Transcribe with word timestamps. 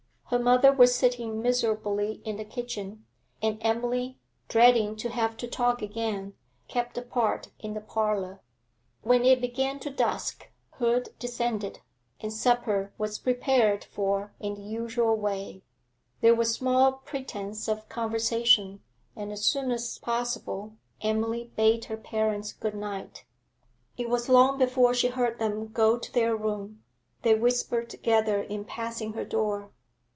Her 0.31 0.39
mother 0.39 0.71
was 0.71 0.95
sitting 0.95 1.41
miserably 1.41 2.21
in 2.23 2.37
the 2.37 2.45
kitchen, 2.45 3.05
and 3.41 3.57
Emily, 3.59 4.17
dreading 4.47 4.95
to 4.95 5.09
have 5.09 5.35
to 5.35 5.45
talk 5.45 5.81
again, 5.81 6.35
kept 6.69 6.97
apart 6.97 7.49
in 7.59 7.73
the 7.73 7.81
parlour. 7.81 8.41
When 9.01 9.25
it 9.25 9.41
began 9.41 9.77
to 9.81 9.89
dusk, 9.89 10.49
Hood 10.75 11.09
descended, 11.19 11.81
and 12.21 12.31
supper 12.31 12.93
was 12.97 13.19
prepared 13.19 13.83
for 13.83 14.33
in 14.39 14.55
the 14.55 14.61
usual 14.61 15.17
way. 15.17 15.63
There 16.21 16.33
was 16.33 16.53
small 16.53 16.93
pretence 16.93 17.67
of 17.67 17.89
conversation, 17.89 18.81
and, 19.17 19.33
as 19.33 19.43
soon 19.43 19.69
as 19.69 19.97
possible, 19.99 20.77
Emily 21.01 21.51
bade 21.57 21.83
her 21.91 21.97
parents 21.97 22.53
good 22.53 22.73
night. 22.73 23.25
It 23.97 24.07
was 24.07 24.29
long 24.29 24.57
before 24.57 24.93
she 24.93 25.09
heard 25.09 25.39
them 25.39 25.67
go 25.73 25.97
to 25.97 26.13
their 26.13 26.37
room; 26.37 26.85
they 27.21 27.35
whispered 27.35 27.89
together 27.89 28.41
in 28.41 28.63
passing 28.63 29.11
her 29.11 29.25
door. 29.25 29.71